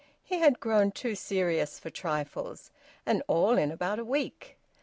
He 0.23 0.39
had 0.39 0.59
grown 0.59 0.91
too 0.93 1.13
serious 1.13 1.77
for 1.77 1.91
trifles 1.91 2.71
and 3.05 3.21
all 3.27 3.55
in 3.55 3.69
about 3.71 3.99
a 3.99 4.03
week! 4.03 4.57